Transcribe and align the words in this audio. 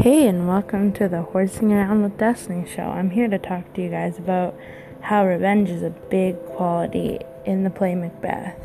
Hey, 0.00 0.26
and 0.28 0.48
welcome 0.48 0.94
to 0.94 1.08
the 1.08 1.20
Horsing 1.20 1.74
Around 1.74 2.02
with 2.02 2.16
Destiny 2.16 2.66
show. 2.66 2.84
I'm 2.84 3.10
here 3.10 3.28
to 3.28 3.38
talk 3.38 3.74
to 3.74 3.82
you 3.82 3.90
guys 3.90 4.16
about 4.16 4.58
how 5.02 5.26
revenge 5.26 5.68
is 5.68 5.82
a 5.82 5.90
big 5.90 6.42
quality 6.46 7.18
in 7.44 7.64
the 7.64 7.68
play 7.68 7.94
Macbeth. 7.94 8.58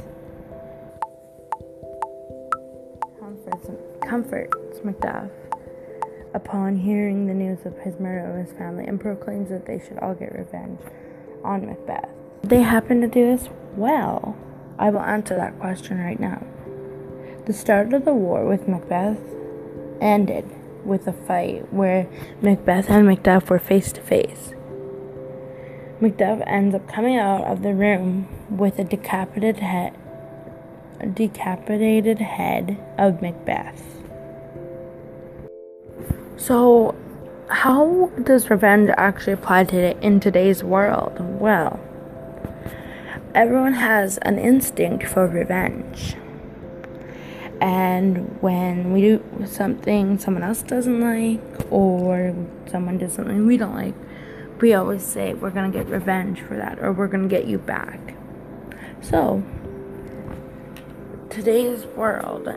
Comforts, 3.20 3.70
comforts 4.02 4.80
Macduff 4.86 5.30
upon 6.34 6.78
hearing 6.78 7.28
the 7.28 7.34
news 7.34 7.66
of 7.66 7.78
his 7.80 8.00
murder 8.00 8.32
of 8.40 8.48
his 8.48 8.58
family 8.58 8.86
and 8.86 8.98
proclaims 8.98 9.50
that 9.50 9.66
they 9.66 9.84
should 9.86 10.00
all 10.00 10.14
get 10.14 10.32
revenge 10.34 10.80
on 11.44 11.66
Macbeth. 11.66 12.08
They 12.44 12.62
happen 12.62 13.02
to 13.02 13.08
do 13.10 13.36
this 13.36 13.50
well. 13.76 14.38
I 14.80 14.90
will 14.90 15.02
answer 15.02 15.36
that 15.36 15.60
question 15.60 16.00
right 16.00 16.18
now. 16.18 16.42
The 17.46 17.52
start 17.52 17.92
of 17.92 18.06
the 18.06 18.14
war 18.14 18.46
with 18.46 18.70
Macbeth 18.70 19.20
ended 20.00 20.50
with 20.86 21.08
a 21.08 21.14
fight 21.14 21.74
where 21.74 22.08
Macbeth 22.42 22.90
and 22.90 23.08
Macduff 23.08 23.50
were 23.50 23.60
face 23.60 23.92
to 23.94 24.02
face. 24.02 24.54
Macduff 26.02 26.44
ends 26.46 26.76
up 26.76 26.88
coming 26.88 27.18
out 27.18 27.44
of 27.46 27.62
the 27.62 27.74
room 27.74 28.28
with 28.50 28.78
a 28.80 28.84
decapitated 28.84 29.58
head, 29.58 29.98
a 31.00 31.08
decapitated 31.08 32.20
head 32.20 32.78
of 32.98 33.22
Macbeth. 33.22 33.82
So, 36.38 36.96
how 37.50 38.12
does 38.24 38.50
revenge 38.50 38.90
actually 38.98 39.34
apply 39.34 39.64
to 39.66 39.98
in 40.06 40.20
today's 40.20 40.64
world? 40.64 41.18
Well, 41.40 41.80
everyone 43.34 43.74
has 43.74 44.18
an 44.20 44.38
instinct 44.38 45.08
for 45.08 45.28
revenge. 45.28 46.16
And 47.62 48.42
when 48.42 48.92
we 48.92 49.02
do 49.02 49.24
something 49.46 50.18
someone 50.18 50.44
else 50.44 50.62
doesn't 50.62 51.00
like, 51.00 51.72
or 51.72 52.36
someone 52.68 52.98
does 52.98 53.14
something 53.14 53.46
we 53.46 53.58
don't 53.58 53.76
like, 53.76 53.96
we 54.62 54.74
always 54.74 55.04
say, 55.04 55.34
We're 55.34 55.52
gonna 55.52 55.72
get 55.72 55.88
revenge 55.88 56.42
for 56.42 56.56
that, 56.56 56.80
or 56.80 56.92
we're 56.92 57.08
gonna 57.08 57.28
get 57.28 57.46
you 57.46 57.58
back. 57.58 58.16
So, 59.02 59.44
today's 61.30 61.86
world, 61.86 62.50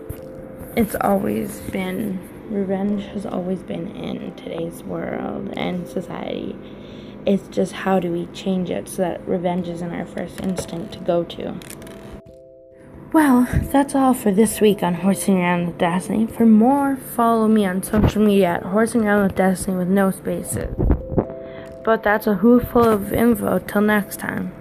it's 0.76 0.94
always 1.00 1.60
been, 1.60 2.20
revenge 2.48 3.04
has 3.06 3.26
always 3.26 3.62
been 3.62 3.88
in 3.96 4.34
today's 4.34 4.82
world 4.82 5.52
and 5.56 5.86
society. 5.86 6.56
It's 7.26 7.46
just 7.48 7.72
how 7.72 8.00
do 8.00 8.12
we 8.12 8.26
change 8.26 8.70
it 8.70 8.88
so 8.88 9.02
that 9.02 9.26
revenge 9.28 9.68
isn't 9.68 9.94
our 9.94 10.06
first 10.06 10.40
instinct 10.40 10.92
to 10.94 11.00
go 11.00 11.24
to. 11.24 11.56
Well, 13.10 13.48
that's 13.72 13.94
all 13.94 14.12
for 14.12 14.30
this 14.30 14.60
week 14.60 14.82
on 14.82 14.92
Horsing 14.92 15.38
Around 15.38 15.66
with 15.66 15.78
Destiny. 15.78 16.26
For 16.26 16.44
more, 16.44 16.96
follow 16.96 17.48
me 17.48 17.64
on 17.64 17.82
social 17.82 18.20
media 18.20 18.48
at 18.56 18.64
Horsing 18.64 19.06
Around 19.06 19.22
with 19.22 19.34
Destiny 19.34 19.78
with 19.78 19.88
no 19.88 20.10
spaces. 20.10 20.76
But 21.86 22.02
that's 22.02 22.26
a 22.26 22.34
who 22.34 22.60
full 22.60 22.84
of 22.84 23.14
info. 23.14 23.60
Till 23.60 23.80
next 23.80 24.18
time. 24.18 24.52